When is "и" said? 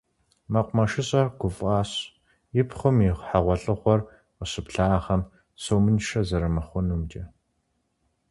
2.59-2.63, 3.07-3.09